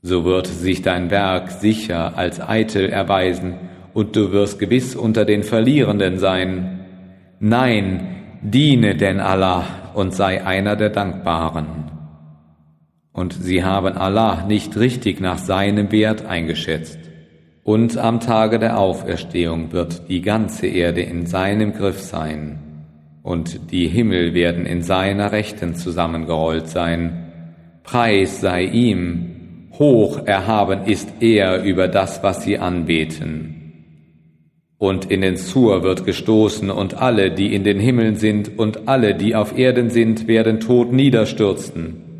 so 0.02 0.24
wird 0.24 0.48
sich 0.48 0.82
dein 0.82 1.10
Werk 1.10 1.52
sicher 1.52 2.18
als 2.18 2.40
eitel 2.40 2.90
erweisen, 2.90 3.54
und 3.94 4.16
du 4.16 4.32
wirst 4.32 4.58
gewiss 4.58 4.96
unter 4.96 5.26
den 5.26 5.42
Verlierenden 5.42 6.18
sein. 6.18 6.80
Nein, 7.40 8.16
diene 8.40 8.96
denn 8.96 9.20
Allah 9.20 9.64
und 9.92 10.14
sei 10.14 10.44
einer 10.44 10.76
der 10.76 10.88
Dankbaren. 10.88 11.81
Und 13.12 13.34
sie 13.34 13.62
haben 13.62 13.96
Allah 13.96 14.46
nicht 14.46 14.76
richtig 14.76 15.20
nach 15.20 15.38
seinem 15.38 15.92
Wert 15.92 16.24
eingeschätzt. 16.24 16.98
Und 17.64 17.96
am 17.96 18.20
Tage 18.20 18.58
der 18.58 18.78
Auferstehung 18.78 19.72
wird 19.72 20.08
die 20.08 20.22
ganze 20.22 20.66
Erde 20.66 21.02
in 21.02 21.26
seinem 21.26 21.72
Griff 21.72 22.00
sein, 22.00 22.58
und 23.22 23.70
die 23.70 23.86
Himmel 23.86 24.34
werden 24.34 24.66
in 24.66 24.82
seiner 24.82 25.30
Rechten 25.30 25.76
zusammengerollt 25.76 26.68
sein. 26.68 27.30
Preis 27.84 28.40
sei 28.40 28.64
ihm, 28.64 29.68
Hoch 29.78 30.26
erhaben 30.26 30.86
ist 30.86 31.08
er 31.20 31.62
über 31.62 31.86
das, 31.86 32.22
was 32.24 32.42
sie 32.42 32.58
anbeten. 32.58 33.58
Und 34.76 35.04
in 35.12 35.20
den 35.20 35.36
Sur 35.36 35.84
wird 35.84 36.04
gestoßen, 36.04 36.68
und 36.68 36.94
alle, 36.94 37.30
die 37.30 37.54
in 37.54 37.62
den 37.62 37.78
Himmeln 37.78 38.16
sind, 38.16 38.58
und 38.58 38.88
alle, 38.88 39.14
die 39.14 39.36
auf 39.36 39.56
Erden 39.56 39.90
sind, 39.90 40.26
werden 40.26 40.58
tot 40.58 40.92
niederstürzen, 40.92 42.11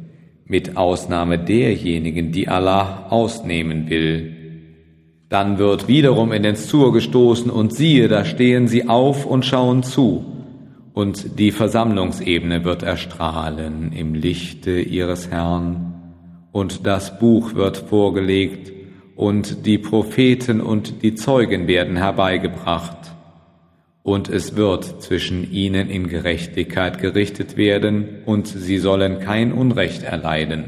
mit 0.46 0.76
Ausnahme 0.76 1.38
derjenigen, 1.38 2.32
die 2.32 2.48
Allah 2.48 3.06
ausnehmen 3.10 3.88
will. 3.88 4.36
Dann 5.28 5.58
wird 5.58 5.88
wiederum 5.88 6.30
in 6.32 6.42
den 6.42 6.56
Sur 6.56 6.92
gestoßen, 6.92 7.50
und 7.50 7.74
siehe, 7.74 8.08
da 8.08 8.24
stehen 8.24 8.68
sie 8.68 8.88
auf 8.88 9.24
und 9.24 9.46
schauen 9.46 9.82
zu, 9.82 10.24
und 10.92 11.38
die 11.38 11.52
Versammlungsebene 11.52 12.64
wird 12.64 12.82
erstrahlen 12.82 13.92
im 13.92 14.14
Lichte 14.14 14.78
ihres 14.80 15.30
Herrn. 15.30 15.94
Und 16.52 16.86
das 16.86 17.18
Buch 17.18 17.54
wird 17.54 17.78
vorgelegt, 17.78 18.72
und 19.16 19.64
die 19.66 19.78
Propheten 19.78 20.60
und 20.60 21.02
die 21.02 21.14
Zeugen 21.14 21.66
werden 21.66 21.96
herbeigebracht, 21.96 23.12
und 24.02 24.28
es 24.28 24.56
wird 24.56 25.02
zwischen 25.02 25.50
ihnen 25.52 25.88
in 25.88 26.08
Gerechtigkeit 26.08 27.00
gerichtet 27.00 27.56
werden, 27.56 28.22
und 28.26 28.46
sie 28.48 28.78
sollen 28.78 29.20
kein 29.20 29.52
Unrecht 29.52 30.02
erleiden. 30.02 30.64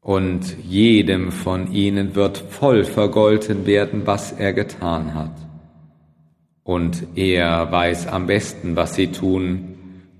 Und 0.00 0.56
jedem 0.62 1.32
von 1.32 1.72
ihnen 1.72 2.14
wird 2.14 2.38
voll 2.38 2.84
vergolten 2.84 3.66
werden, 3.66 4.02
was 4.06 4.32
er 4.32 4.52
getan 4.52 5.14
hat. 5.14 5.36
Und 6.62 7.06
er 7.16 7.70
weiß 7.70 8.06
am 8.06 8.26
besten, 8.26 8.76
was 8.76 8.94
sie 8.94 9.08
tun, 9.08 9.70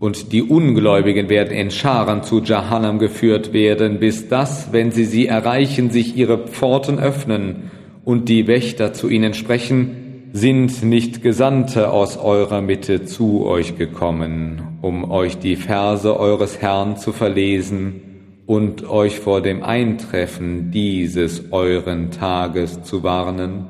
und 0.00 0.32
die 0.32 0.42
Ungläubigen 0.42 1.28
werden 1.28 1.52
in 1.52 1.70
Scharen 1.70 2.22
zu 2.22 2.42
Jahannam 2.42 2.98
geführt 2.98 3.52
werden, 3.52 4.00
bis 4.00 4.28
das, 4.28 4.72
wenn 4.72 4.92
sie 4.92 5.04
sie 5.04 5.26
erreichen, 5.26 5.90
sich 5.90 6.16
ihre 6.16 6.38
Pforten 6.38 6.98
öffnen 6.98 7.70
und 8.02 8.30
die 8.30 8.46
Wächter 8.46 8.94
zu 8.94 9.10
ihnen 9.10 9.34
sprechen, 9.34 10.09
sind 10.32 10.82
nicht 10.82 11.22
Gesandte 11.22 11.90
aus 11.90 12.16
eurer 12.16 12.60
Mitte 12.60 13.04
zu 13.04 13.44
euch 13.44 13.76
gekommen, 13.76 14.78
um 14.80 15.10
euch 15.10 15.38
die 15.38 15.56
Verse 15.56 16.18
eures 16.18 16.60
Herrn 16.62 16.96
zu 16.96 17.12
verlesen 17.12 18.42
und 18.46 18.88
euch 18.88 19.18
vor 19.18 19.42
dem 19.42 19.62
Eintreffen 19.62 20.70
dieses 20.70 21.52
euren 21.52 22.10
Tages 22.10 22.82
zu 22.82 23.02
warnen? 23.02 23.66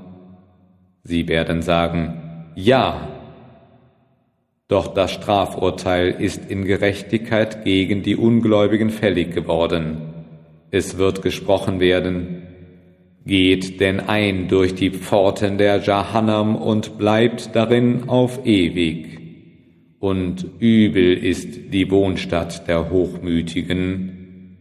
Sie 1.02 1.28
werden 1.28 1.62
sagen, 1.62 2.52
ja, 2.54 3.08
doch 4.68 4.88
das 4.88 5.12
Strafurteil 5.12 6.10
ist 6.10 6.48
in 6.50 6.64
Gerechtigkeit 6.64 7.64
gegen 7.64 8.02
die 8.02 8.16
Ungläubigen 8.16 8.90
fällig 8.90 9.34
geworden. 9.34 10.12
Es 10.70 10.98
wird 10.98 11.22
gesprochen 11.22 11.80
werden, 11.80 12.39
Geht 13.26 13.80
denn 13.80 14.00
ein 14.00 14.48
durch 14.48 14.74
die 14.74 14.90
Pforten 14.90 15.58
der 15.58 15.80
Jahannam 15.80 16.56
und 16.56 16.98
bleibt 16.98 17.54
darin 17.54 18.08
auf 18.08 18.46
ewig. 18.46 19.18
Und 19.98 20.46
übel 20.58 21.16
ist 21.16 21.72
die 21.72 21.90
Wohnstatt 21.90 22.66
der 22.66 22.90
Hochmütigen. 22.90 24.58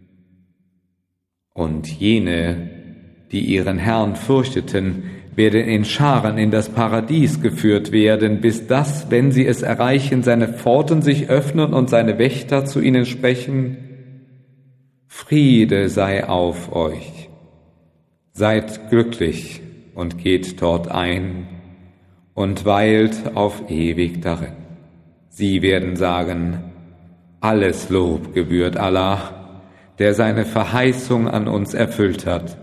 Und 1.53 1.87
jene, 1.87 2.69
die 3.31 3.41
ihren 3.41 3.77
Herrn 3.77 4.15
fürchteten, 4.15 5.03
werden 5.39 5.61
in 5.61 5.85
Scharen 5.85 6.37
in 6.37 6.51
das 6.51 6.67
Paradies 6.67 7.41
geführt 7.41 7.93
werden, 7.93 8.41
bis 8.41 8.67
das, 8.67 9.09
wenn 9.09 9.31
sie 9.31 9.45
es 9.45 9.61
erreichen, 9.61 10.21
seine 10.21 10.49
Pforten 10.49 11.01
sich 11.01 11.29
öffnen 11.29 11.73
und 11.73 11.89
seine 11.89 12.19
Wächter 12.19 12.65
zu 12.65 12.81
ihnen 12.81 13.05
sprechen, 13.05 13.77
Friede 15.07 15.87
sei 15.87 16.27
auf 16.27 16.75
euch, 16.75 17.28
seid 18.39 18.89
glücklich 18.89 19.61
und 19.95 20.17
geht 20.17 20.61
dort 20.61 20.89
ein, 20.89 21.45
und 22.33 22.63
weilt 22.63 23.35
auf 23.35 23.69
ewig 23.69 24.21
darin. 24.21 24.53
Sie 25.27 25.61
werden 25.61 25.97
sagen, 25.97 26.63
alles 27.41 27.89
Lob 27.89 28.33
gebührt 28.33 28.77
Allah, 28.77 29.59
der 29.99 30.13
seine 30.13 30.45
Verheißung 30.45 31.27
an 31.27 31.49
uns 31.49 31.73
erfüllt 31.73 32.25
hat 32.25 32.57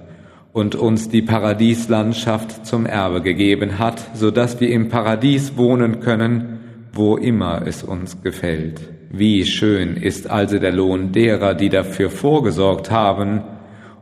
und 0.54 0.76
uns 0.76 1.10
die 1.10 1.20
Paradieslandschaft 1.20 2.64
zum 2.64 2.86
Erbe 2.86 3.20
gegeben 3.20 3.78
hat, 3.78 4.16
so 4.16 4.30
dass 4.30 4.58
wir 4.60 4.70
im 4.70 4.88
Paradies 4.88 5.58
wohnen 5.58 6.00
können, 6.00 6.60
wo 6.94 7.18
immer 7.18 7.66
es 7.66 7.82
uns 7.82 8.22
gefällt. 8.22 8.80
Wie 9.10 9.44
schön 9.44 9.98
ist 9.98 10.30
also 10.30 10.58
der 10.58 10.72
Lohn 10.72 11.12
derer, 11.12 11.52
die 11.52 11.68
dafür 11.68 12.08
vorgesorgt 12.08 12.90
haben, 12.90 13.42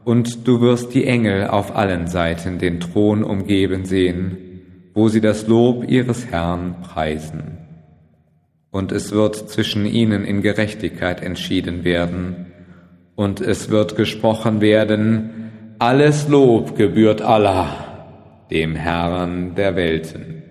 und 0.05 0.47
du 0.47 0.61
wirst 0.61 0.95
die 0.95 1.07
Engel 1.07 1.49
auf 1.49 1.75
allen 1.75 2.07
Seiten 2.07 2.59
den 2.59 2.81
Thron 2.81 3.25
umgeben 3.25 3.85
sehen, 3.85 4.39
wo 4.95 5.09
sie 5.09 5.21
das 5.21 5.47
Lob 5.47 5.91
ihres 5.91 6.27
Herrn 6.27 6.77
preisen. 6.83 7.59
Und 8.71 8.93
es 8.93 9.13
wird 9.13 9.49
zwischen 9.51 9.87
ihnen 9.87 10.25
in 10.25 10.43
Gerechtigkeit 10.43 11.23
entschieden 11.23 11.85
werden, 11.85 12.47
und 13.17 13.41
es 13.41 13.71
wird 13.71 13.97
gesprochen 13.97 14.61
werden, 14.61 15.51
alles 15.79 16.29
Lob 16.29 16.77
gebührt 16.77 17.23
Allah, 17.23 18.47
dem 18.51 18.75
Herrn 18.75 19.55
der 19.55 19.77
Welten. 19.77 20.44